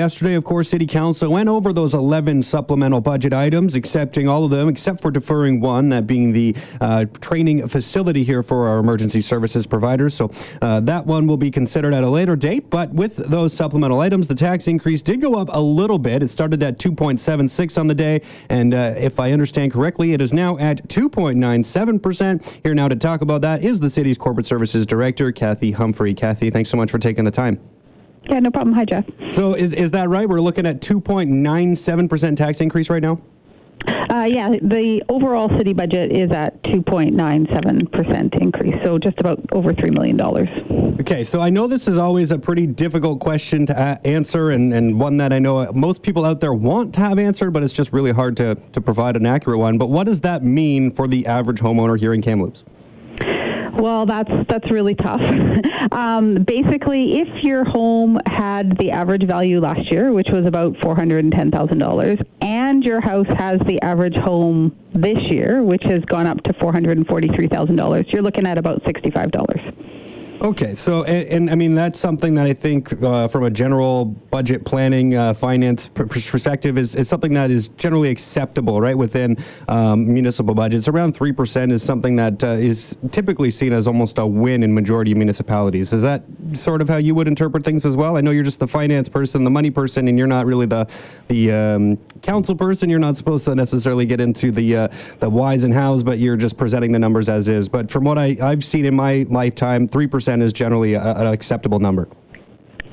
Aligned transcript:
Yesterday, 0.00 0.32
of 0.32 0.44
course, 0.44 0.70
City 0.70 0.86
Council 0.86 1.30
went 1.30 1.50
over 1.50 1.74
those 1.74 1.92
11 1.92 2.42
supplemental 2.42 3.02
budget 3.02 3.34
items, 3.34 3.74
accepting 3.74 4.28
all 4.28 4.46
of 4.46 4.50
them 4.50 4.66
except 4.66 5.02
for 5.02 5.10
deferring 5.10 5.60
one, 5.60 5.90
that 5.90 6.06
being 6.06 6.32
the 6.32 6.56
uh, 6.80 7.04
training 7.20 7.68
facility 7.68 8.24
here 8.24 8.42
for 8.42 8.66
our 8.66 8.78
emergency 8.78 9.20
services 9.20 9.66
providers. 9.66 10.14
So 10.14 10.30
uh, 10.62 10.80
that 10.80 11.04
one 11.04 11.26
will 11.26 11.36
be 11.36 11.50
considered 11.50 11.92
at 11.92 12.02
a 12.02 12.08
later 12.08 12.34
date. 12.34 12.70
But 12.70 12.90
with 12.94 13.14
those 13.16 13.52
supplemental 13.52 14.00
items, 14.00 14.26
the 14.26 14.34
tax 14.34 14.68
increase 14.68 15.02
did 15.02 15.20
go 15.20 15.34
up 15.34 15.50
a 15.52 15.60
little 15.60 15.98
bit. 15.98 16.22
It 16.22 16.28
started 16.28 16.62
at 16.62 16.78
2.76 16.78 17.76
on 17.76 17.86
the 17.86 17.94
day, 17.94 18.22
and 18.48 18.72
uh, 18.72 18.94
if 18.96 19.20
I 19.20 19.32
understand 19.32 19.70
correctly, 19.70 20.14
it 20.14 20.22
is 20.22 20.32
now 20.32 20.56
at 20.56 20.88
2.97%. 20.88 22.42
Here 22.62 22.74
now 22.74 22.88
to 22.88 22.96
talk 22.96 23.20
about 23.20 23.42
that 23.42 23.62
is 23.62 23.78
the 23.78 23.90
city's 23.90 24.16
corporate 24.16 24.46
services 24.46 24.86
director, 24.86 25.30
Kathy 25.30 25.72
Humphrey. 25.72 26.14
Kathy, 26.14 26.48
thanks 26.48 26.70
so 26.70 26.78
much 26.78 26.90
for 26.90 26.98
taking 26.98 27.26
the 27.26 27.30
time. 27.30 27.60
Yeah, 28.30 28.38
no 28.38 28.50
problem. 28.52 28.74
Hi, 28.74 28.84
Jeff. 28.84 29.04
So 29.34 29.54
is, 29.54 29.74
is 29.74 29.90
that 29.90 30.08
right? 30.08 30.28
We're 30.28 30.40
looking 30.40 30.64
at 30.64 30.80
2.97% 30.80 32.36
tax 32.36 32.60
increase 32.60 32.88
right 32.88 33.02
now? 33.02 33.20
Uh, 33.88 34.26
yeah, 34.28 34.50
the 34.62 35.02
overall 35.08 35.48
city 35.56 35.72
budget 35.72 36.12
is 36.12 36.30
at 36.30 36.62
2.97% 36.62 38.40
increase, 38.40 38.74
so 38.84 38.98
just 38.98 39.18
about 39.18 39.40
over 39.52 39.72
$3 39.72 39.92
million. 39.92 40.20
Okay, 41.00 41.24
so 41.24 41.40
I 41.40 41.48
know 41.50 41.66
this 41.66 41.88
is 41.88 41.96
always 41.96 42.30
a 42.30 42.38
pretty 42.38 42.66
difficult 42.66 43.20
question 43.20 43.66
to 43.66 43.72
a- 43.72 44.06
answer 44.06 44.50
and, 44.50 44.72
and 44.74 45.00
one 45.00 45.16
that 45.16 45.32
I 45.32 45.38
know 45.38 45.72
most 45.72 46.02
people 46.02 46.24
out 46.24 46.40
there 46.40 46.52
want 46.52 46.92
to 46.94 47.00
have 47.00 47.18
answered, 47.18 47.52
but 47.52 47.62
it's 47.64 47.72
just 47.72 47.92
really 47.92 48.12
hard 48.12 48.36
to, 48.36 48.54
to 48.72 48.80
provide 48.80 49.16
an 49.16 49.26
accurate 49.26 49.58
one. 49.58 49.78
But 49.78 49.88
what 49.88 50.04
does 50.04 50.20
that 50.20 50.44
mean 50.44 50.94
for 50.94 51.08
the 51.08 51.26
average 51.26 51.58
homeowner 51.58 51.98
here 51.98 52.12
in 52.12 52.20
Kamloops? 52.22 52.64
Well, 53.80 54.04
that's 54.04 54.30
that's 54.46 54.70
really 54.70 54.94
tough. 54.94 55.20
um, 55.92 56.44
basically, 56.44 57.20
if 57.20 57.42
your 57.42 57.64
home 57.64 58.20
had 58.26 58.76
the 58.76 58.90
average 58.90 59.26
value 59.26 59.58
last 59.58 59.90
year, 59.90 60.12
which 60.12 60.28
was 60.30 60.44
about 60.44 60.76
four 60.82 60.94
hundred 60.94 61.24
and 61.24 61.32
ten 61.32 61.50
thousand 61.50 61.78
dollars, 61.78 62.18
and 62.42 62.84
your 62.84 63.00
house 63.00 63.26
has 63.38 63.58
the 63.66 63.80
average 63.80 64.16
home 64.16 64.76
this 64.94 65.18
year, 65.30 65.62
which 65.62 65.82
has 65.84 66.04
gone 66.04 66.26
up 66.26 66.42
to 66.42 66.52
four 66.54 66.72
hundred 66.72 66.98
and 66.98 67.06
forty-three 67.06 67.48
thousand 67.48 67.76
dollars, 67.76 68.04
you're 68.10 68.22
looking 68.22 68.46
at 68.46 68.58
about 68.58 68.82
sixty-five 68.84 69.30
dollars. 69.30 69.60
Okay, 70.40 70.74
so 70.74 71.04
and, 71.04 71.28
and, 71.28 71.50
I 71.50 71.54
mean 71.54 71.74
that's 71.74 72.00
something 72.00 72.32
that 72.32 72.46
I 72.46 72.54
think 72.54 73.02
uh, 73.02 73.28
from 73.28 73.44
a 73.44 73.50
general 73.50 74.06
budget 74.06 74.64
planning, 74.64 75.14
uh, 75.14 75.34
finance 75.34 75.88
pr- 75.88 76.04
perspective 76.04 76.78
is, 76.78 76.94
is 76.94 77.10
something 77.10 77.34
that 77.34 77.50
is 77.50 77.68
generally 77.76 78.08
acceptable, 78.08 78.80
right? 78.80 78.96
Within 78.96 79.36
um, 79.68 80.10
municipal 80.10 80.54
budgets, 80.54 80.88
around 80.88 81.12
three 81.12 81.32
percent 81.32 81.72
is 81.72 81.82
something 81.82 82.16
that 82.16 82.42
uh, 82.42 82.52
is 82.52 82.96
typically 83.12 83.50
seen 83.50 83.74
as 83.74 83.86
almost 83.86 84.16
a 84.16 84.24
win 84.24 84.62
in 84.62 84.72
majority 84.72 85.12
of 85.12 85.18
municipalities. 85.18 85.92
Is 85.92 86.00
that 86.00 86.22
sort 86.54 86.80
of 86.80 86.88
how 86.88 86.96
you 86.96 87.14
would 87.14 87.28
interpret 87.28 87.62
things 87.62 87.84
as 87.84 87.94
well? 87.94 88.16
I 88.16 88.22
know 88.22 88.30
you're 88.30 88.42
just 88.42 88.60
the 88.60 88.68
finance 88.68 89.10
person, 89.10 89.44
the 89.44 89.50
money 89.50 89.70
person, 89.70 90.08
and 90.08 90.16
you're 90.16 90.26
not 90.26 90.46
really 90.46 90.66
the 90.66 90.86
the 91.28 91.52
um, 91.52 91.98
council 92.22 92.54
person. 92.54 92.88
You're 92.88 92.98
not 92.98 93.18
supposed 93.18 93.44
to 93.44 93.54
necessarily 93.54 94.06
get 94.06 94.22
into 94.22 94.50
the 94.52 94.74
uh, 94.74 94.88
the 95.18 95.28
whys 95.28 95.64
and 95.64 95.74
hows, 95.74 96.02
but 96.02 96.18
you're 96.18 96.38
just 96.38 96.56
presenting 96.56 96.92
the 96.92 96.98
numbers 96.98 97.28
as 97.28 97.46
is. 97.46 97.68
But 97.68 97.90
from 97.90 98.04
what 98.04 98.16
I, 98.16 98.38
I've 98.40 98.64
seen 98.64 98.86
in 98.86 98.96
my 98.96 99.26
lifetime, 99.28 99.86
three 99.86 100.06
percent 100.06 100.29
is 100.40 100.52
generally 100.52 100.94
an 100.94 101.26
acceptable 101.26 101.80
number. 101.80 102.08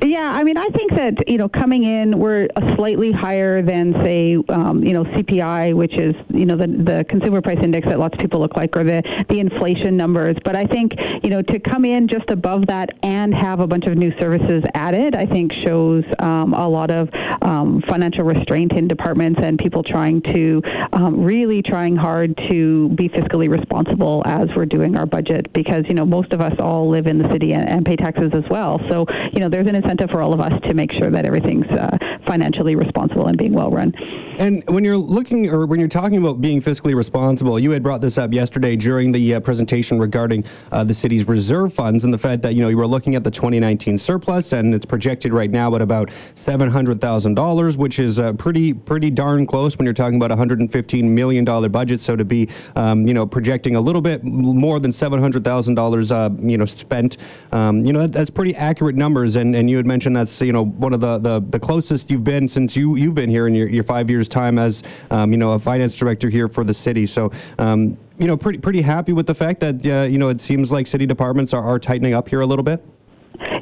Yeah, 0.01 0.29
I 0.31 0.43
mean, 0.43 0.57
I 0.57 0.67
think 0.67 0.91
that 0.91 1.27
you 1.27 1.39
know, 1.39 1.49
coming 1.49 1.83
in, 1.83 2.19
we're 2.19 2.47
a 2.55 2.75
slightly 2.75 3.11
higher 3.11 3.63
than 3.63 3.93
say, 4.03 4.37
um, 4.49 4.83
you 4.83 4.93
know, 4.93 5.03
CPI, 5.03 5.73
which 5.73 5.97
is 5.97 6.15
you 6.29 6.45
know 6.45 6.55
the 6.55 6.67
the 6.67 7.05
consumer 7.09 7.41
price 7.41 7.57
index 7.63 7.87
that 7.87 7.97
lots 7.97 8.13
of 8.13 8.19
people 8.19 8.39
look 8.39 8.55
like, 8.55 8.77
or 8.77 8.83
the 8.83 9.01
the 9.29 9.39
inflation 9.39 9.97
numbers. 9.97 10.37
But 10.45 10.55
I 10.55 10.65
think 10.65 10.93
you 11.23 11.31
know 11.31 11.41
to 11.41 11.59
come 11.59 11.83
in 11.83 12.07
just 12.07 12.29
above 12.29 12.67
that 12.67 12.91
and 13.01 13.33
have 13.33 13.59
a 13.59 13.65
bunch 13.65 13.85
of 13.85 13.97
new 13.97 14.15
services 14.19 14.63
added, 14.75 15.15
I 15.15 15.25
think 15.25 15.51
shows 15.51 16.03
um, 16.19 16.53
a 16.53 16.69
lot 16.69 16.91
of 16.91 17.09
um, 17.41 17.81
financial 17.87 18.23
restraint 18.23 18.73
in 18.73 18.87
departments 18.87 19.39
and 19.41 19.57
people 19.57 19.81
trying 19.81 20.21
to 20.33 20.61
um, 20.93 21.23
really 21.23 21.63
trying 21.63 21.95
hard 21.95 22.37
to 22.49 22.89
be 22.89 23.09
fiscally 23.09 23.49
responsible 23.49 24.21
as 24.27 24.47
we're 24.55 24.67
doing 24.67 24.95
our 24.95 25.07
budget, 25.07 25.51
because 25.53 25.85
you 25.87 25.95
know 25.95 26.05
most 26.05 26.33
of 26.33 26.41
us 26.41 26.53
all 26.59 26.87
live 26.87 27.07
in 27.07 27.17
the 27.17 27.27
city 27.31 27.53
and, 27.53 27.67
and 27.67 27.83
pay 27.83 27.95
taxes 27.95 28.31
as 28.35 28.43
well. 28.47 28.79
So 28.89 29.07
you 29.33 29.39
know 29.39 29.49
there's 29.49 29.65
an 29.65 29.86
incentive 29.87 30.09
for 30.09 30.21
all 30.21 30.33
of 30.33 30.41
us 30.41 30.51
to 30.63 30.73
make 30.73 30.91
sure 30.91 31.09
that 31.09 31.25
everything's 31.25 31.65
uh, 31.67 31.97
financially 32.25 32.75
responsible 32.75 33.27
and 33.27 33.37
being 33.37 33.53
well 33.53 33.71
run. 33.71 33.93
And 34.37 34.61
when 34.67 34.83
you're 34.83 34.97
looking 34.97 35.49
or 35.49 35.65
when 35.65 35.79
you're 35.79 35.87
talking 35.87 36.17
about 36.17 36.41
being 36.41 36.61
fiscally 36.61 36.93
responsible, 36.93 37.57
you 37.57 37.71
had 37.71 37.81
brought 37.81 38.01
this 38.01 38.17
up 38.17 38.33
yesterday 38.33 38.75
during 38.75 39.13
the 39.13 39.35
uh, 39.35 39.39
presentation 39.39 39.97
regarding 39.97 40.43
uh, 40.73 40.83
the 40.83 40.93
city's 40.93 41.25
reserve 41.25 41.73
funds 41.73 42.03
and 42.03 42.13
the 42.13 42.17
fact 42.17 42.41
that 42.41 42.53
you 42.53 42.61
know 42.61 42.67
you 42.67 42.75
were 42.75 42.85
looking 42.87 43.15
at 43.15 43.23
the 43.23 43.31
2019 43.31 43.97
surplus 43.97 44.51
and 44.51 44.75
it's 44.75 44.85
projected 44.85 45.31
right 45.31 45.49
now 45.49 45.73
at 45.73 45.81
about 45.81 46.09
seven 46.35 46.69
hundred 46.69 46.99
thousand 46.99 47.35
dollars, 47.35 47.77
which 47.77 47.97
is 47.99 48.19
uh, 48.19 48.33
pretty 48.33 48.73
pretty 48.73 49.09
darn 49.09 49.47
close 49.47 49.77
when 49.77 49.85
you're 49.85 49.93
talking 49.93 50.17
about 50.17 50.31
a 50.31 50.35
115 50.35 51.15
million 51.15 51.45
dollar 51.45 51.69
budget. 51.69 52.01
So 52.01 52.17
to 52.17 52.25
be 52.25 52.49
um, 52.75 53.07
you 53.07 53.13
know 53.13 53.25
projecting 53.25 53.77
a 53.77 53.81
little 53.81 54.01
bit 54.01 54.23
more 54.23 54.79
than 54.81 54.91
seven 54.91 55.19
hundred 55.19 55.45
thousand 55.45 55.75
dollars 55.75 56.11
uh, 56.11 56.29
you 56.39 56.57
know 56.57 56.65
spent, 56.65 57.17
um, 57.53 57.85
you 57.85 57.93
know 57.93 58.01
that, 58.01 58.11
that's 58.11 58.29
pretty 58.29 58.53
accurate 58.53 58.95
numbers. 58.95 59.37
And 59.37 59.55
and 59.55 59.69
you 59.69 59.76
had 59.77 59.85
mentioned 59.85 60.15
that's 60.15 60.41
you 60.41 60.53
know 60.53 60.65
one 60.65 60.93
of 60.93 60.99
the, 60.99 61.17
the, 61.19 61.39
the 61.49 61.59
closest 61.59 62.09
you've 62.09 62.23
been 62.23 62.47
since 62.47 62.75
you 62.75 62.95
you've 62.95 63.15
been 63.15 63.29
here 63.29 63.47
in 63.47 63.55
your, 63.55 63.67
your 63.67 63.83
five 63.83 64.09
years 64.09 64.27
time 64.27 64.59
as 64.59 64.83
um, 65.11 65.31
you 65.31 65.37
know 65.37 65.51
a 65.51 65.59
finance 65.59 65.95
director 65.95 66.29
here 66.29 66.47
for 66.47 66.63
the 66.63 66.73
city. 66.73 67.07
So 67.07 67.31
um, 67.59 67.97
you 68.17 68.27
know 68.27 68.35
pretty 68.35 68.59
pretty 68.59 68.81
happy 68.81 69.13
with 69.13 69.27
the 69.27 69.35
fact 69.35 69.59
that 69.61 69.85
uh, 69.85 70.03
you 70.03 70.17
know 70.17 70.29
it 70.29 70.41
seems 70.41 70.71
like 70.71 70.87
city 70.87 71.05
departments 71.05 71.53
are, 71.53 71.63
are 71.63 71.79
tightening 71.79 72.13
up 72.13 72.27
here 72.27 72.41
a 72.41 72.45
little 72.45 72.63
bit. 72.63 72.83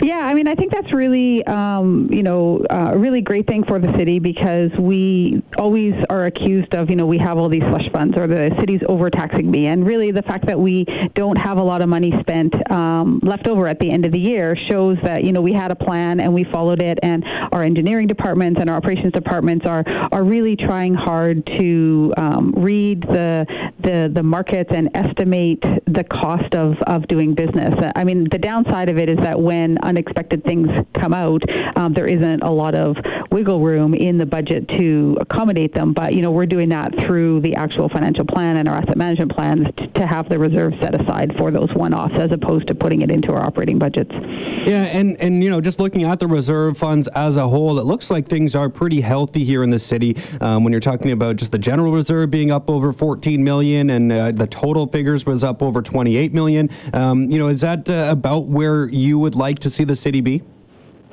Yeah, 0.01 0.19
I 0.19 0.33
mean, 0.33 0.47
I 0.47 0.55
think 0.55 0.71
that's 0.71 0.91
really, 0.93 1.45
um, 1.47 2.09
you 2.11 2.23
know, 2.23 2.65
uh, 2.69 2.91
a 2.93 2.97
really 2.97 3.21
great 3.21 3.47
thing 3.47 3.63
for 3.63 3.79
the 3.79 3.91
city 3.97 4.19
because 4.19 4.71
we 4.79 5.43
always 5.57 5.93
are 6.09 6.25
accused 6.25 6.73
of, 6.75 6.89
you 6.89 6.95
know, 6.95 7.05
we 7.05 7.17
have 7.17 7.37
all 7.37 7.49
these 7.49 7.63
slush 7.63 7.89
funds 7.91 8.17
or 8.17 8.27
the 8.27 8.55
city's 8.59 8.81
overtaxing 8.87 9.49
me. 9.49 9.67
And 9.67 9.85
really, 9.85 10.11
the 10.11 10.21
fact 10.21 10.45
that 10.47 10.59
we 10.59 10.85
don't 11.13 11.37
have 11.37 11.57
a 11.57 11.63
lot 11.63 11.81
of 11.81 11.89
money 11.89 12.13
spent 12.19 12.53
um, 12.71 13.19
left 13.23 13.47
over 13.47 13.67
at 13.67 13.79
the 13.79 13.91
end 13.91 14.05
of 14.05 14.11
the 14.11 14.19
year 14.19 14.55
shows 14.55 14.97
that, 15.03 15.23
you 15.23 15.31
know, 15.31 15.41
we 15.41 15.53
had 15.53 15.71
a 15.71 15.75
plan 15.75 16.19
and 16.19 16.33
we 16.33 16.43
followed 16.43 16.81
it. 16.81 16.99
And 17.03 17.23
our 17.51 17.63
engineering 17.63 18.07
departments 18.07 18.59
and 18.59 18.69
our 18.69 18.77
operations 18.77 19.13
departments 19.13 19.65
are 19.65 19.83
are 20.11 20.23
really 20.23 20.55
trying 20.55 20.93
hard 20.93 21.45
to 21.45 22.13
um, 22.17 22.53
read 22.55 23.01
the, 23.01 23.45
the 23.79 24.11
the 24.13 24.23
markets 24.23 24.71
and 24.73 24.89
estimate 24.95 25.61
the 25.85 26.03
cost 26.03 26.53
of 26.55 26.77
of 26.83 27.07
doing 27.07 27.33
business. 27.33 27.73
I 27.95 28.03
mean, 28.03 28.27
the 28.29 28.37
downside 28.37 28.89
of 28.89 28.97
it 28.97 29.09
is 29.09 29.17
that 29.17 29.39
when 29.39 29.55
when 29.55 29.77
unexpected 29.85 30.43
things 30.43 30.69
come 30.93 31.13
out, 31.13 31.43
um, 31.77 31.93
there 31.93 32.07
isn't 32.07 32.41
a 32.41 32.51
lot 32.51 32.75
of 32.75 32.97
wiggle 33.31 33.61
room 33.61 33.93
in 33.93 34.17
the 34.17 34.25
budget 34.25 34.67
to 34.69 35.17
accommodate 35.21 35.73
them. 35.73 35.93
But 35.93 36.13
you 36.13 36.21
know, 36.21 36.31
we're 36.31 36.45
doing 36.45 36.69
that 36.69 36.93
through 36.99 37.41
the 37.41 37.55
actual 37.55 37.89
financial 37.89 38.25
plan 38.25 38.57
and 38.57 38.67
our 38.67 38.77
asset 38.77 38.97
management 38.97 39.33
plans 39.33 39.67
to, 39.77 39.87
to 39.87 40.07
have 40.07 40.29
the 40.29 40.39
reserve 40.39 40.73
set 40.79 40.99
aside 40.99 41.33
for 41.37 41.51
those 41.51 41.73
one-offs, 41.73 42.15
as 42.15 42.31
opposed 42.31 42.67
to 42.67 42.75
putting 42.75 43.01
it 43.01 43.11
into 43.11 43.31
our 43.31 43.43
operating 43.45 43.79
budgets. 43.79 44.11
Yeah, 44.11 44.83
and 44.85 45.17
and 45.17 45.43
you 45.43 45.49
know, 45.49 45.61
just 45.61 45.79
looking 45.79 46.03
at 46.03 46.19
the 46.19 46.27
reserve 46.27 46.77
funds 46.77 47.07
as 47.09 47.37
a 47.37 47.47
whole, 47.47 47.79
it 47.79 47.85
looks 47.85 48.09
like 48.09 48.27
things 48.27 48.55
are 48.55 48.69
pretty 48.69 49.01
healthy 49.01 49.43
here 49.43 49.63
in 49.63 49.69
the 49.69 49.79
city. 49.79 50.17
Um, 50.41 50.63
when 50.63 50.73
you're 50.73 50.79
talking 50.79 51.11
about 51.11 51.35
just 51.35 51.51
the 51.51 51.59
general 51.59 51.91
reserve 51.91 52.31
being 52.31 52.51
up 52.51 52.69
over 52.69 52.91
14 52.91 53.43
million, 53.43 53.89
and 53.91 54.11
uh, 54.11 54.31
the 54.31 54.47
total 54.47 54.87
figures 54.87 55.25
was 55.25 55.43
up 55.43 55.61
over 55.61 55.81
28 55.81 56.33
million. 56.33 56.69
Um, 56.93 57.29
you 57.29 57.37
know, 57.37 57.47
is 57.47 57.61
that 57.61 57.89
uh, 57.89 58.07
about 58.09 58.47
where 58.47 58.89
you 58.89 59.19
would 59.19 59.35
like 59.35 59.59
to 59.59 59.69
see 59.75 59.83
the 59.83 59.95
city 59.95 60.21
be? 60.21 60.41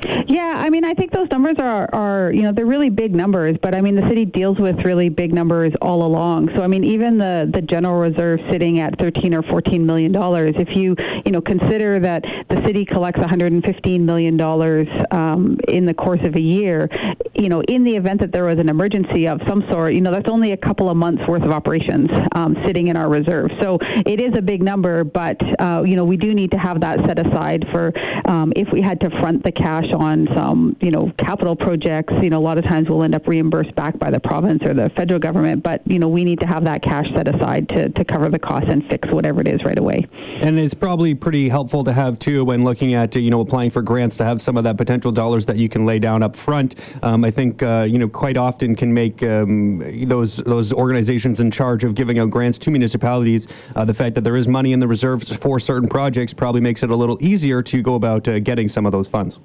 Yeah, 0.05 0.55
I 0.57 0.71
mean, 0.71 0.85
I 0.85 0.95
think 0.95 1.13
those 1.13 1.29
numbers 1.31 1.57
are, 1.59 1.89
are, 1.95 2.33
you 2.33 2.43
know, 2.43 2.53
they're 2.53 2.67
really 2.67 2.91
big 2.91 3.15
numbers, 3.15 3.57
but 3.63 3.75
I 3.75 3.81
mean, 3.81 3.95
the 3.95 4.07
city 4.09 4.25
deals 4.25 4.59
with 4.59 4.77
really 4.85 5.09
big 5.09 5.33
numbers 5.33 5.73
all 5.81 6.05
along. 6.05 6.51
So, 6.57 6.63
I 6.63 6.67
mean, 6.67 6.85
even 6.85 7.19
the, 7.19 7.51
the 7.53 7.63
general 7.63 8.01
reserve 8.01 8.41
sitting 8.51 8.81
at 8.81 8.99
13 8.99 9.35
or 9.35 9.43
14 9.43 9.85
million 9.85 10.11
dollars, 10.13 10.55
if 10.59 10.75
you, 10.77 10.97
you 11.25 11.33
know, 11.33 11.41
consider 11.41 12.01
that 12.01 12.25
the 12.49 12.63
city 12.67 12.85
collects 12.85 13.21
115 13.21 14.05
million 14.05 14.37
dollars 14.37 14.89
um, 15.11 15.59
in 15.69 15.87
the 15.87 15.95
course 15.95 16.21
of 16.25 16.35
a 16.35 16.41
year, 16.41 16.89
you 17.35 17.49
know, 17.49 17.63
in 17.63 17.85
the 17.85 17.97
event 17.97 18.21
that 18.21 18.33
there 18.33 18.45
was 18.45 18.59
an 18.59 18.69
emergency 18.69 19.29
of 19.29 19.41
some 19.47 19.65
sort, 19.71 19.95
you 19.95 20.01
know, 20.01 20.11
that's 20.11 20.29
only 20.29 20.53
a 20.53 20.57
couple 20.57 20.91
of 20.91 20.97
months 20.97 21.23
worth 21.29 21.43
of 21.43 21.51
operations 21.51 22.11
um, 22.35 22.57
sitting 22.67 22.89
in 22.89 22.97
our 22.97 23.09
reserve. 23.09 23.51
So 23.61 23.79
it 23.81 24.21
is 24.21 24.35
a 24.37 24.43
big 24.43 24.63
number, 24.63 25.05
but, 25.05 25.37
uh, 25.61 25.83
you 25.87 25.97
know, 25.97 26.05
we 26.05 26.17
do 26.17 26.35
need 26.35 26.51
to 26.53 26.59
have 26.59 26.81
that 26.81 26.99
set 27.07 27.25
aside 27.25 27.65
for 27.71 27.93
um, 28.29 28.53
if 28.57 28.69
we 28.73 28.81
had 28.81 29.01
to 29.01 29.11
front 29.21 29.45
the 29.45 29.53
cash 29.53 29.92
on 29.93 30.29
some, 30.35 30.77
you 30.81 30.91
know, 30.91 31.13
capital 31.19 31.57
projects, 31.57 32.13
you 32.23 32.31
know, 32.31 32.39
a 32.39 32.45
lot 32.45 32.59
of 32.59 32.65
times 32.65 32.89
we'll 32.89 33.03
end 33.03 33.15
up 33.15 33.27
reimbursed 33.27 33.75
back 33.75 33.99
by 33.99 34.11
the 34.11 34.21
province 34.21 34.63
or 34.65 34.75
the 34.75 34.91
federal 34.97 35.21
government, 35.21 35.63
but, 35.63 35.83
you 35.87 35.99
know, 35.99 36.09
we 36.09 36.25
need 36.25 36.41
to 36.41 36.47
have 36.47 36.65
that 36.65 36.83
cash 36.83 37.09
set 37.15 37.29
aside 37.29 37.69
to, 37.71 37.89
to 37.91 38.05
cover 38.05 38.29
the 38.29 38.39
cost 38.39 38.67
and 38.69 38.87
fix 38.89 39.09
whatever 39.11 39.41
it 39.41 39.49
is 39.49 39.65
right 39.65 39.79
away. 39.79 40.07
And 40.41 40.59
it's 40.59 40.75
probably 40.75 41.15
pretty 41.15 41.49
helpful 41.49 41.85
to 41.85 41.93
have, 41.93 42.19
too, 42.19 42.45
when 42.45 42.65
looking 42.65 42.95
at, 42.95 43.15
you 43.15 43.31
know, 43.31 43.41
applying 43.41 43.71
for 43.71 43.83
grants 43.83 44.17
to 44.17 44.25
have 44.25 44.41
some 44.41 44.57
of 44.57 44.65
that 44.65 44.77
potential 44.77 45.13
dollars 45.13 45.47
that 45.47 45.57
you 45.57 45.69
can 45.69 45.85
lay 45.85 45.99
down 45.99 46.23
up 46.23 46.37
front. 46.37 46.75
Um, 47.03 47.25
I 47.25 47.31
think, 47.31 47.63
uh, 47.63 47.87
you 47.89 47.99
know, 47.99 48.09
quite 48.09 48.37
often 48.37 48.75
can 48.77 48.93
make 48.93 49.23
um, 49.23 49.79
those, 50.09 50.37
those 50.39 50.73
organizations 50.73 51.41
in 51.41 51.51
charge 51.51 51.85
of 51.85 51.95
giving 51.95 52.19
out 52.19 52.31
grants 52.31 52.59
to 52.59 52.71
municipalities, 52.71 53.49
uh, 53.77 53.85
the 53.85 53.95
fact 53.95 54.15
that 54.15 54.23
there 54.23 54.37
is 54.37 54.49
money 54.49 54.73
in 54.73 54.81
the 54.81 54.89
reserves 54.89 55.31
for 55.37 55.61
certain 55.61 55.89
projects 55.89 56.33
probably 56.33 56.61
makes 56.61 56.83
it 56.83 56.91
a 56.91 56.97
little 56.97 57.19
easier 57.21 57.63
to 57.63 57.83
go 57.83 57.95
about 57.95 58.27
uh, 58.29 58.39
getting 58.39 58.69
some 58.69 58.87
of 58.87 58.93
those 58.93 59.07
funds. 59.07 59.39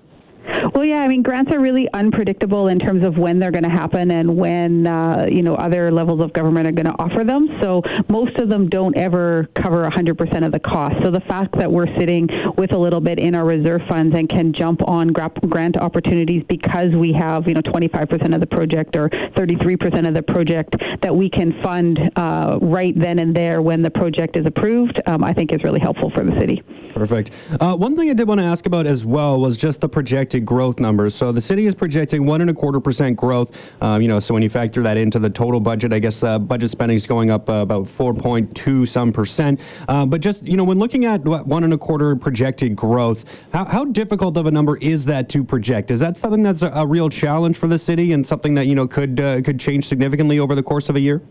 Well, 0.77 0.85
yeah, 0.85 0.97
I 0.97 1.07
mean, 1.07 1.23
grants 1.23 1.51
are 1.51 1.59
really 1.59 1.91
unpredictable 1.95 2.67
in 2.67 2.77
terms 2.77 3.03
of 3.03 3.17
when 3.17 3.39
they're 3.39 3.49
going 3.49 3.63
to 3.63 3.69
happen 3.69 4.11
and 4.11 4.37
when, 4.37 4.85
uh, 4.85 5.25
you 5.27 5.41
know, 5.41 5.55
other 5.55 5.91
levels 5.91 6.21
of 6.21 6.33
government 6.33 6.67
are 6.67 6.71
going 6.71 6.85
to 6.85 6.93
offer 6.99 7.23
them. 7.23 7.49
So 7.63 7.81
most 8.09 8.35
of 8.35 8.47
them 8.47 8.69
don't 8.69 8.95
ever 8.95 9.49
cover 9.55 9.89
100% 9.89 10.45
of 10.45 10.51
the 10.51 10.59
cost. 10.59 10.97
So 11.03 11.09
the 11.09 11.21
fact 11.21 11.57
that 11.57 11.71
we're 11.71 11.91
sitting 11.97 12.29
with 12.59 12.73
a 12.73 12.77
little 12.77 13.01
bit 13.01 13.17
in 13.17 13.33
our 13.33 13.43
reserve 13.43 13.81
funds 13.89 14.15
and 14.15 14.29
can 14.29 14.53
jump 14.53 14.87
on 14.87 15.07
grant 15.07 15.77
opportunities 15.77 16.43
because 16.47 16.93
we 16.93 17.11
have, 17.11 17.47
you 17.47 17.55
know, 17.55 17.61
25% 17.61 18.35
of 18.35 18.39
the 18.39 18.45
project 18.45 18.95
or 18.95 19.09
33% 19.09 20.07
of 20.07 20.13
the 20.13 20.21
project 20.21 20.75
that 21.01 21.15
we 21.15 21.27
can 21.27 21.59
fund 21.63 22.11
uh, 22.17 22.59
right 22.61 22.93
then 22.95 23.17
and 23.17 23.35
there 23.35 23.63
when 23.63 23.81
the 23.81 23.89
project 23.89 24.37
is 24.37 24.45
approved, 24.45 25.01
um, 25.07 25.23
I 25.23 25.33
think 25.33 25.51
is 25.53 25.63
really 25.63 25.79
helpful 25.79 26.11
for 26.11 26.23
the 26.23 26.39
city. 26.39 26.61
Perfect. 26.97 27.29
Uh, 27.59 27.75
one 27.75 27.95
thing 27.95 28.09
I 28.09 28.13
did 28.13 28.27
want 28.27 28.39
to 28.39 28.45
ask 28.45 28.65
about 28.65 28.87
as 28.87 29.05
well 29.05 29.39
was 29.39 29.55
just 29.55 29.81
the 29.81 29.89
projected 29.89 30.45
growth 30.47 30.79
numbers. 30.79 31.13
So 31.13 31.31
the 31.31 31.41
city 31.41 31.67
is 31.67 31.75
projecting 31.75 32.25
one 32.25 32.41
and 32.41 32.49
a 32.49 32.53
quarter 32.55 32.79
percent 32.79 33.15
growth. 33.15 33.51
Um, 33.81 34.01
you 34.01 34.07
know, 34.07 34.19
so 34.19 34.33
when 34.33 34.41
you 34.41 34.49
factor 34.49 34.81
that 34.81 34.97
into 34.97 35.19
the 35.19 35.29
total 35.29 35.59
budget, 35.59 35.93
I 35.93 35.99
guess 35.99 36.23
uh, 36.23 36.39
budget 36.39 36.71
spending 36.71 36.95
is 36.95 37.05
going 37.05 37.29
up 37.29 37.49
uh, 37.49 37.53
about 37.53 37.85
4.2 37.85 38.87
some 38.87 39.13
percent. 39.13 39.59
Uh, 39.87 40.07
but 40.07 40.21
just 40.21 40.41
you 40.41 40.57
know, 40.57 40.63
when 40.63 40.79
looking 40.79 41.05
at 41.05 41.23
one 41.23 41.63
and 41.63 41.73
a 41.73 41.77
quarter 41.77 42.15
projected 42.15 42.75
growth, 42.75 43.25
how, 43.53 43.65
how 43.65 43.85
difficult 43.85 44.35
of 44.35 44.47
a 44.47 44.51
number 44.51 44.77
is 44.77 45.05
that 45.05 45.29
to 45.29 45.43
project? 45.43 45.91
Is 45.91 45.99
that 45.99 46.17
something 46.17 46.41
that's 46.41 46.63
a, 46.63 46.69
a 46.69 46.87
real 46.87 47.09
challenge 47.09 47.57
for 47.57 47.67
the 47.67 47.77
city 47.77 48.13
and 48.13 48.25
something 48.25 48.55
that 48.55 48.65
you 48.65 48.73
know 48.73 48.87
could 48.87 49.19
uh, 49.19 49.41
could 49.43 49.59
change 49.59 49.87
significantly 49.87 50.39
over 50.39 50.55
the 50.55 50.63
course 50.63 50.89
of 50.89 50.95
a 50.95 50.99
year? 50.99 51.21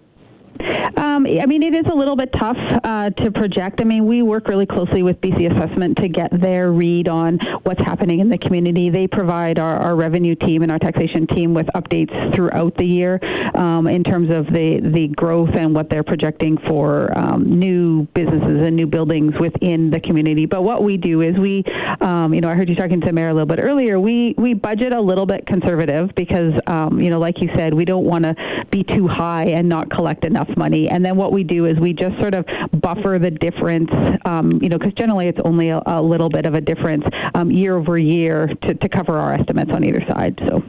Um, 0.97 1.27
I 1.27 1.47
mean, 1.47 1.63
it 1.63 1.75
is 1.75 1.87
a 1.91 1.95
little 1.95 2.17
bit 2.17 2.33
tough 2.33 2.57
uh, 2.85 3.11
to 3.11 3.31
project. 3.31 3.81
I 3.81 3.85
mean, 3.85 4.07
we 4.07 4.23
work 4.23 4.49
really 4.49 4.67
closely 4.67 5.03
with 5.03 5.21
BC 5.21 5.51
Assessment 5.53 5.97
to 5.99 6.09
get 6.09 6.31
their 6.41 6.73
read 6.73 7.09
on 7.09 7.39
what's 7.65 7.81
happening 7.83 8.21
in 8.21 8.29
the 8.29 8.39
community. 8.39 8.89
They 8.89 9.07
provide 9.07 9.59
our, 9.59 9.77
our 9.77 9.97
revenue 9.97 10.35
team 10.35 10.63
and 10.63 10.73
our 10.73 10.79
taxation 10.79 11.27
team 11.27 11.55
with 11.55 11.67
updates 11.75 12.35
throughout 12.35 12.77
the 12.77 12.85
year 12.87 13.21
um, 13.55 13.87
in 13.87 14.05
terms 14.05 14.31
of 14.31 14.47
the, 14.47 14.81
the 14.81 15.09
growth 15.09 15.51
and 15.55 15.75
what 15.75 15.91
they're 15.91 16.03
projecting 16.03 16.57
for 16.67 17.17
um, 17.17 17.59
new 17.59 18.07
businesses 18.15 18.67
and 18.67 18.75
new 18.75 18.87
buildings 18.87 19.35
within 19.39 19.91
the 19.91 20.01
community. 20.01 20.47
But 20.47 20.63
what 20.63 20.83
we 20.83 20.97
do 20.97 21.21
is 21.21 21.37
we, 21.39 21.65
um, 22.01 22.33
you 22.33 22.41
know, 22.41 22.49
I 22.49 22.55
heard 22.55 22.69
you 22.69 22.75
talking 22.75 23.01
to 23.03 23.13
Mayor 23.13 23.29
a 23.29 23.35
little 23.35 23.47
bit 23.47 23.61
earlier. 23.61 24.01
We 24.01 24.35
we 24.39 24.55
budget 24.55 24.93
a 24.93 25.01
little 25.01 25.27
bit 25.27 25.47
conservative 25.47 26.15
because, 26.15 26.53
um, 26.67 27.01
you 27.01 27.11
know, 27.11 27.19
like 27.19 27.41
you 27.41 27.51
said, 27.55 27.75
we 27.75 27.85
don't 27.85 28.05
want 28.05 28.25
to 28.25 28.35
be 28.71 28.83
too 28.83 29.07
high 29.09 29.47
and 29.47 29.69
not 29.69 29.91
collect 29.91 30.25
enough 30.25 30.49
money. 30.57 30.86
And 30.89 31.05
then 31.05 31.17
what 31.17 31.33
we 31.33 31.45
do 31.45 31.67
is 31.67 31.79
we 31.79 31.93
just 31.93 32.19
sort 32.19 32.35
of 32.35 32.47
buffer 32.81 33.19
the 33.21 33.31
difference, 33.31 33.91
um, 34.25 34.59
you 34.63 34.69
know, 34.69 34.79
because 34.79 34.95
generally 34.95 35.29
it's 35.29 35.41
only 35.45 35.71
a, 35.71 35.83
a, 35.87 36.03
little 36.03 36.29
bit 36.29 36.47
of 36.47 36.55
a 36.55 36.61
difference 36.61 37.05
um, 37.35 37.51
year 37.51 37.77
over 37.77 37.99
year 37.99 38.49
to, 38.63 38.75
to 38.75 38.89
cover 38.89 39.19
our 39.19 39.35
estimates 39.35 39.71
on 39.73 39.85
either 39.85 40.05
side. 40.09 40.39
So. 40.49 40.63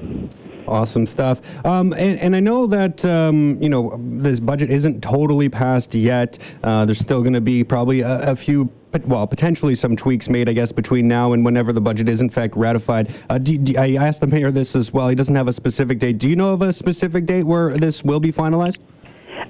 Awesome 0.68 1.06
stuff. 1.06 1.42
Um, 1.66 1.94
and, 1.94 2.20
and, 2.20 2.36
I 2.36 2.42
know 2.42 2.68
that, 2.68 3.06
um, 3.06 3.58
you 3.62 3.70
know, 3.70 3.98
this 4.02 4.40
budget 4.40 4.70
isn't 4.70 5.02
totally 5.02 5.48
passed 5.48 5.96
yet. 5.96 6.38
Uh, 6.62 6.84
there's 6.86 7.00
still 7.00 7.22
going 7.22 7.34
to 7.34 7.42
be 7.42 7.64
probably 7.64 8.02
a, 8.02 8.32
a, 8.32 8.36
few, 8.36 8.70
well, 9.06 9.26
potentially 9.26 9.76
some 9.76 9.96
tweaks 9.96 10.28
made, 10.28 10.50
I 10.50 10.54
guess, 10.54 10.74
between 10.74 11.08
now 11.08 11.32
and 11.32 11.46
whenever 11.46 11.72
the 11.72 11.80
budget 11.80 12.10
is 12.10 12.20
in 12.20 12.30
fact 12.30 12.58
ratified. 12.58 13.14
Uh, 13.30 13.38
do, 13.38 13.58
do, 13.58 13.78
I 13.78 13.94
asked 13.94 14.20
the 14.20 14.28
mayor 14.28 14.52
this 14.52 14.76
as 14.76 14.92
well. 14.92 15.08
He 15.08 15.16
doesn't 15.16 15.36
have 15.36 15.48
a 15.48 15.54
specific 15.54 16.00
date. 16.00 16.18
Do 16.18 16.28
you 16.28 16.36
know 16.36 16.52
of 16.52 16.62
a 16.62 16.74
specific 16.74 17.26
date 17.26 17.44
where 17.44 17.78
this 17.78 18.04
will 18.04 18.20
be 18.20 18.34
finalized? 18.34 18.80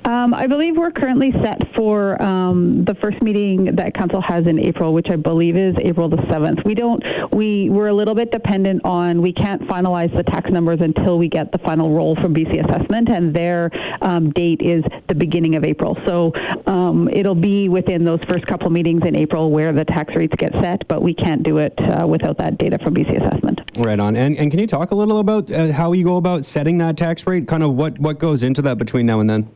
Um, 0.06 0.34
I 0.34 0.48
believe 0.48 0.78
we're 0.78 0.92
currently 0.92 1.32
set 1.44 1.74
for 1.76 2.22
um, 2.22 2.86
the 2.86 2.96
first 2.96 3.22
meeting 3.22 3.76
that 3.76 3.94
council 3.94 4.22
has 4.22 4.48
in 4.48 4.60
April, 4.60 4.94
which 4.94 5.10
I 5.10 5.16
believe 5.16 5.56
is 5.56 5.76
April 5.80 6.08
the 6.10 6.18
7th. 6.18 6.64
We 6.66 6.76
don't, 6.76 7.04
we, 7.34 7.70
we're 7.70 7.88
a 7.88 7.94
little 7.94 8.16
bit 8.16 8.32
dependent 8.32 8.84
on, 8.86 9.22
we 9.22 9.34
can't 9.34 9.62
finalize 9.64 10.16
the 10.16 10.24
tax 10.24 10.50
numbers 10.50 10.80
until 10.82 11.18
we 11.18 11.28
get 11.28 11.52
the 11.52 11.58
final 11.58 11.94
roll 11.94 12.16
from 12.16 12.34
BC 12.34 12.66
Assessment, 12.66 13.10
and 13.10 13.36
their 13.36 13.70
um, 14.02 14.32
date 14.32 14.62
is 14.62 14.84
the 15.08 15.16
beginning 15.16 15.56
of 15.56 15.64
April. 15.64 15.98
So 16.06 16.32
um, 16.66 17.10
it'll 17.12 17.36
be 17.36 17.70
within 17.70 18.06
those 18.06 18.20
first 18.30 18.46
couple 18.48 18.70
meetings 18.70 19.04
in 19.06 19.16
April 19.16 19.52
where 19.52 19.74
the 19.74 19.86
tax 19.86 20.16
rates 20.16 20.36
get 20.38 20.54
set, 20.54 20.88
but 20.88 21.02
we 21.02 21.14
can't 21.14 21.44
do 21.44 21.58
it 21.58 21.74
uh, 21.80 22.08
without 22.08 22.38
that 22.38 22.58
data 22.58 22.78
from 22.80 22.96
BC 22.96 23.26
Assessment. 23.26 23.62
Right 23.78 24.00
on. 24.00 24.16
And, 24.16 24.38
and 24.38 24.52
can 24.52 24.60
you 24.60 24.68
talk 24.68 24.92
a 24.92 24.96
little 24.96 25.20
about 25.20 25.52
uh, 25.52 25.72
how 25.72 25.92
you 25.94 26.04
go 26.04 26.18
about 26.18 26.46
setting 26.46 26.78
that 26.80 26.98
tax 26.98 27.26
rate? 27.28 27.48
Kind 27.48 27.64
of 27.64 27.74
what, 27.74 28.00
what 28.00 28.20
goes 28.20 28.44
into 28.44 28.62
that 28.64 28.78
between 28.78 29.06
now 29.06 29.20
and 29.20 29.30
then? 29.30 29.50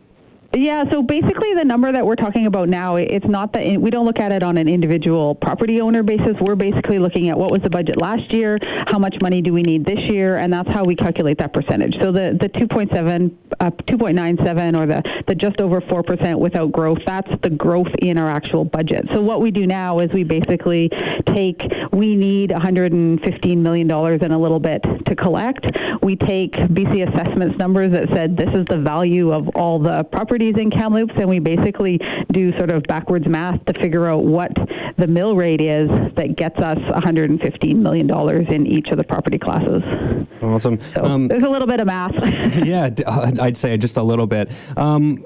Yeah, 0.54 0.84
so 0.92 1.02
basically 1.02 1.54
the 1.54 1.64
number 1.64 1.94
that 1.94 2.06
we're 2.06 2.18
talking 2.18 2.46
about 2.46 2.68
now, 2.68 2.98
it's 2.98 3.26
not 3.26 3.54
that 3.54 3.80
we 3.80 3.90
don't 3.90 4.06
look 4.06 4.20
at 4.20 4.34
it 4.34 4.44
on 4.44 4.58
an 4.58 4.68
individual 4.68 5.34
property 5.34 5.80
owner 5.80 6.04
basis. 6.04 6.36
We're 6.42 6.56
basically 6.56 7.00
looking 7.00 7.30
at 7.30 7.38
what 7.38 7.52
was 7.52 7.62
the 7.62 7.70
budget 7.70 8.02
last 8.02 8.34
year, 8.34 8.60
how 8.86 9.00
much 9.00 9.16
money 9.22 9.42
do 9.42 9.54
we 9.54 9.64
need 9.64 9.86
this 9.86 10.00
year, 10.00 10.38
and 10.38 10.52
that's 10.52 10.68
how 10.68 10.84
we 10.84 10.94
calculate 10.94 11.38
that 11.38 11.54
percentage. 11.54 11.98
So 12.02 12.12
the, 12.12 12.38
the 12.40 12.50
2.7, 12.50 13.34
uh, 13.62 13.72
2.97 13.72 14.78
or 14.78 14.88
the, 14.88 15.24
the 15.26 15.36
just 15.36 15.62
over 15.62 15.80
4% 15.80 16.38
without 16.38 16.74
growth, 16.74 17.00
that's 17.06 17.32
the 17.44 17.50
growth 17.50 17.94
in 18.00 18.18
our 18.18 18.30
actual 18.30 18.66
budget. 18.66 19.08
So 19.14 19.22
what 19.22 19.40
we 19.40 19.52
do 19.52 19.66
now 19.66 20.00
is 20.00 20.12
we 20.12 20.26
basically 20.26 20.90
take, 21.28 21.64
we 21.94 22.18
need 22.18 22.50
$115 22.50 23.58
million 23.58 23.90
and 23.90 24.34
a 24.34 24.38
little 24.38 24.60
bit 24.60 24.84
to 25.06 25.16
collect. 25.16 25.66
We 26.02 26.18
take 26.18 26.56
BC 26.56 27.08
Assessments 27.08 27.58
numbers 27.58 27.94
that 27.94 28.10
said 28.14 28.36
this 28.36 28.54
is 28.54 28.66
the 28.66 28.80
value 28.80 29.32
of 29.32 29.48
all 29.56 29.80
the 29.80 30.04
property 30.04 30.41
properties 30.42 30.62
in 30.62 30.72
Kamloops, 30.72 31.14
and 31.18 31.30
we 31.30 31.40
basically 31.40 32.00
do 32.32 32.52
sort 32.58 32.72
of 32.72 32.84
backwards 32.84 33.28
math 33.28 33.64
to 33.66 33.74
figure 33.80 34.08
out 34.08 34.24
what 34.24 34.52
the 34.98 35.08
mill 35.08 35.36
rate 35.36 35.62
is 35.62 35.90
that 36.16 36.36
gets 36.36 36.58
us 36.60 36.78
$115 36.78 37.76
million 37.76 38.10
in 38.52 38.68
each 38.68 38.88
of 38.90 38.98
the 38.98 39.04
property 39.04 39.38
classes. 39.38 39.84
Awesome. 40.42 40.80
So 40.96 41.04
um, 41.04 41.28
there's 41.28 41.44
a 41.44 41.50
little 41.50 41.68
bit 41.68 41.80
of 41.80 41.88
math. 41.88 42.14
yeah, 42.66 42.90
uh, 43.06 43.32
I'd 43.40 43.58
say 43.58 43.78
just 43.78 43.98
a 43.98 44.04
little 44.04 44.28
bit. 44.28 44.50
Um, 44.78 45.26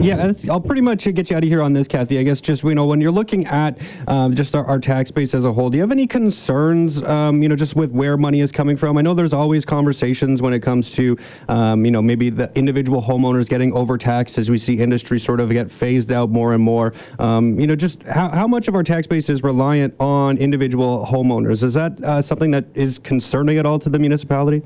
yeah, 0.00 0.32
I'll 0.50 0.60
pretty 0.60 0.80
much 0.80 1.04
get 1.04 1.30
you 1.30 1.36
out 1.36 1.42
of 1.42 1.48
here 1.48 1.62
on 1.62 1.72
this, 1.72 1.86
Kathy. 1.86 2.18
I 2.18 2.22
guess 2.22 2.40
just, 2.40 2.62
you 2.62 2.74
know, 2.74 2.86
when 2.86 3.00
you're 3.00 3.10
looking 3.10 3.46
at 3.46 3.78
um, 4.08 4.34
just 4.34 4.54
our, 4.54 4.64
our, 4.64 4.78
tax 4.78 5.10
base 5.10 5.34
as 5.34 5.44
a 5.44 5.52
whole, 5.52 5.70
do 5.70 5.76
you 5.76 5.82
have 5.82 5.92
any 5.92 6.06
concerns, 6.06 7.02
um, 7.04 7.42
you 7.42 7.48
know, 7.48 7.56
just 7.56 7.74
with 7.76 7.90
where 7.92 8.16
money 8.16 8.40
is 8.40 8.52
coming 8.52 8.76
from? 8.76 8.98
I 8.98 9.02
know 9.02 9.14
there's 9.14 9.32
always 9.32 9.64
conversations 9.64 10.42
when 10.42 10.52
it 10.52 10.60
comes 10.60 10.90
to, 10.92 11.16
um, 11.48 11.84
you 11.84 11.90
know, 11.90 12.02
maybe 12.02 12.28
the 12.28 12.50
individual 12.54 13.00
homeowners 13.00 13.48
getting 13.48 13.72
overtaxed 13.72 14.36
as 14.38 14.50
we 14.50 14.58
see 14.58 14.80
industry 14.80 15.18
sort 15.18 15.40
of 15.40 15.50
get 15.50 15.70
phased 15.70 16.12
out 16.12 16.30
more 16.30 16.52
and 16.54 16.62
more. 16.62 16.92
Um, 17.18 17.58
you 17.58 17.66
know, 17.66 17.76
just 17.76 18.02
how, 18.02 18.28
how 18.28 18.46
much 18.46 18.68
of 18.68 18.74
our 18.74 18.82
tax 18.82 19.03
base 19.06 19.28
is 19.28 19.42
reliant 19.42 19.94
on 20.00 20.38
individual 20.38 21.06
homeowners? 21.10 21.62
Is 21.62 21.74
that 21.74 22.02
uh, 22.02 22.22
something 22.22 22.50
that 22.52 22.66
is 22.74 22.98
concerning 22.98 23.58
at 23.58 23.66
all 23.66 23.78
to 23.78 23.88
the 23.88 23.98
municipality? 23.98 24.62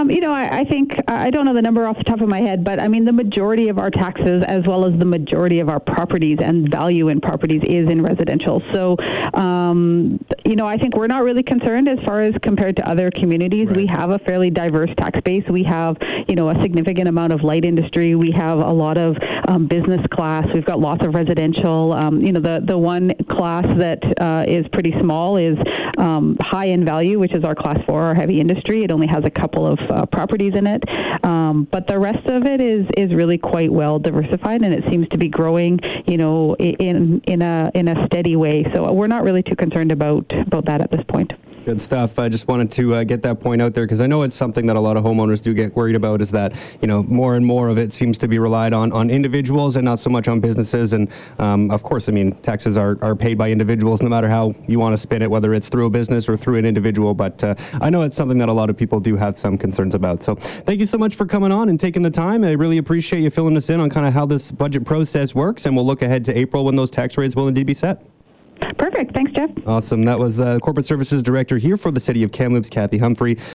Um, 0.00 0.10
you 0.10 0.20
know, 0.20 0.32
I, 0.32 0.60
I, 0.60 0.64
think 0.64 0.94
I 1.08 1.30
don't 1.30 1.44
know 1.44 1.52
the 1.52 1.60
number 1.60 1.86
off 1.86 1.98
the 1.98 2.04
top 2.04 2.22
of 2.22 2.28
my 2.28 2.40
head, 2.40 2.64
but 2.64 2.80
I 2.80 2.88
mean 2.88 3.04
the 3.04 3.12
majority 3.12 3.68
of 3.68 3.78
our 3.78 3.90
taxes, 3.90 4.42
as 4.46 4.66
well 4.66 4.86
as 4.86 4.98
the 4.98 5.04
majority 5.04 5.60
of 5.60 5.68
our 5.68 5.80
properties 5.80 6.38
and 6.40 6.70
value 6.70 7.08
in 7.08 7.20
properties, 7.20 7.60
is 7.64 7.88
in 7.88 8.00
residential. 8.00 8.62
So, 8.72 8.96
um, 9.34 10.24
you 10.46 10.56
know, 10.56 10.66
I 10.66 10.78
think 10.78 10.96
we're 10.96 11.06
not 11.06 11.22
really 11.22 11.42
concerned 11.42 11.86
as 11.86 11.98
far 12.06 12.22
as 12.22 12.34
compared 12.40 12.76
to 12.76 12.88
other 12.88 13.10
communities. 13.10 13.66
Right. 13.66 13.76
We 13.76 13.86
have 13.86 14.10
a 14.10 14.18
fairly 14.20 14.48
diverse 14.48 14.90
tax 14.96 15.20
base. 15.20 15.44
We 15.50 15.62
have, 15.64 15.98
you 16.26 16.34
know, 16.34 16.48
a 16.48 16.54
significant 16.62 17.08
amount 17.08 17.34
of 17.34 17.42
light 17.42 17.66
industry. 17.66 18.14
We 18.14 18.30
have 18.30 18.58
a 18.58 18.72
lot 18.72 18.96
of 18.96 19.16
um, 19.48 19.66
business 19.66 20.00
class. 20.10 20.46
We've 20.54 20.64
got 20.64 20.80
lots 20.80 21.04
of 21.04 21.14
residential. 21.14 21.92
Um, 21.92 22.22
you 22.22 22.32
know, 22.32 22.40
the 22.40 22.64
the 22.64 22.78
one 22.78 23.12
class 23.28 23.66
that 23.78 24.02
uh, 24.18 24.44
is 24.48 24.66
pretty 24.72 24.98
small 24.98 25.36
is 25.36 25.58
um, 25.98 26.38
high 26.40 26.66
in 26.66 26.86
value, 26.86 27.18
which 27.18 27.34
is 27.34 27.44
our 27.44 27.54
class 27.54 27.78
four, 27.84 28.02
our 28.02 28.14
heavy 28.14 28.40
industry. 28.40 28.82
It 28.82 28.90
only 28.90 29.06
has 29.06 29.24
a 29.24 29.30
couple 29.30 29.66
of 29.66 29.78
uh, 29.90 30.06
properties 30.06 30.54
in 30.54 30.66
it, 30.66 30.82
um, 31.24 31.66
but 31.70 31.86
the 31.86 31.98
rest 31.98 32.26
of 32.26 32.44
it 32.44 32.60
is 32.60 32.86
is 32.96 33.14
really 33.14 33.38
quite 33.38 33.72
well 33.72 33.98
diversified, 33.98 34.62
and 34.62 34.72
it 34.72 34.84
seems 34.90 35.08
to 35.08 35.18
be 35.18 35.28
growing, 35.28 35.78
you 36.06 36.16
know, 36.16 36.54
in 36.56 37.20
in 37.26 37.42
a 37.42 37.70
in 37.74 37.88
a 37.88 38.06
steady 38.06 38.36
way. 38.36 38.64
So 38.74 38.90
we're 38.92 39.06
not 39.06 39.22
really 39.22 39.42
too 39.42 39.56
concerned 39.56 39.92
about 39.92 40.32
about 40.46 40.66
that 40.66 40.80
at 40.80 40.90
this 40.90 41.02
point. 41.08 41.32
Good 41.66 41.80
stuff. 41.82 42.18
I 42.18 42.30
just 42.30 42.48
wanted 42.48 42.72
to 42.72 42.94
uh, 42.94 43.04
get 43.04 43.22
that 43.22 43.38
point 43.38 43.60
out 43.60 43.74
there 43.74 43.84
because 43.84 44.00
I 44.00 44.06
know 44.06 44.22
it's 44.22 44.34
something 44.34 44.64
that 44.64 44.76
a 44.76 44.80
lot 44.80 44.96
of 44.96 45.04
homeowners 45.04 45.42
do 45.42 45.52
get 45.52 45.76
worried 45.76 45.94
about 45.94 46.22
is 46.22 46.30
that, 46.30 46.54
you 46.80 46.88
know, 46.88 47.02
more 47.02 47.36
and 47.36 47.44
more 47.44 47.68
of 47.68 47.76
it 47.76 47.92
seems 47.92 48.16
to 48.18 48.28
be 48.28 48.38
relied 48.38 48.72
on 48.72 48.92
on 48.92 49.10
individuals 49.10 49.76
and 49.76 49.84
not 49.84 50.00
so 50.00 50.08
much 50.08 50.26
on 50.26 50.40
businesses. 50.40 50.94
And 50.94 51.08
um, 51.38 51.70
of 51.70 51.82
course, 51.82 52.08
I 52.08 52.12
mean, 52.12 52.32
taxes 52.36 52.78
are, 52.78 52.98
are 53.02 53.14
paid 53.14 53.36
by 53.36 53.50
individuals 53.50 54.00
no 54.00 54.08
matter 54.08 54.26
how 54.26 54.54
you 54.68 54.78
want 54.78 54.94
to 54.94 54.98
spin 54.98 55.20
it, 55.20 55.30
whether 55.30 55.52
it's 55.52 55.68
through 55.68 55.84
a 55.84 55.90
business 55.90 56.30
or 56.30 56.36
through 56.38 56.56
an 56.56 56.64
individual. 56.64 57.12
But 57.12 57.44
uh, 57.44 57.54
I 57.82 57.90
know 57.90 58.02
it's 58.02 58.16
something 58.16 58.38
that 58.38 58.48
a 58.48 58.54
lot 58.54 58.70
of 58.70 58.76
people 58.76 58.98
do 58.98 59.16
have 59.16 59.38
some 59.38 59.58
concerns 59.58 59.94
about. 59.94 60.24
So 60.24 60.36
thank 60.64 60.80
you 60.80 60.86
so 60.86 60.96
much 60.96 61.14
for 61.14 61.26
coming 61.26 61.52
on 61.52 61.68
and 61.68 61.78
taking 61.78 62.02
the 62.02 62.10
time. 62.10 62.42
I 62.42 62.52
really 62.52 62.78
appreciate 62.78 63.20
you 63.20 63.30
filling 63.30 63.56
us 63.58 63.68
in 63.68 63.80
on 63.80 63.90
kind 63.90 64.06
of 64.06 64.14
how 64.14 64.24
this 64.24 64.50
budget 64.50 64.86
process 64.86 65.34
works. 65.34 65.66
And 65.66 65.76
we'll 65.76 65.86
look 65.86 66.00
ahead 66.00 66.24
to 66.24 66.36
April 66.36 66.64
when 66.64 66.74
those 66.74 66.90
tax 66.90 67.18
rates 67.18 67.36
will 67.36 67.48
indeed 67.48 67.66
be 67.66 67.74
set. 67.74 68.09
Perfect. 68.78 69.12
Thanks, 69.12 69.32
Jeff. 69.32 69.50
Awesome. 69.66 70.04
That 70.04 70.18
was 70.18 70.40
uh, 70.40 70.58
Corporate 70.60 70.86
Services 70.86 71.22
Director 71.22 71.58
here 71.58 71.76
for 71.76 71.90
the 71.90 72.00
City 72.00 72.22
of 72.22 72.32
Kamloops, 72.32 72.68
Kathy 72.68 72.98
Humphrey. 72.98 73.38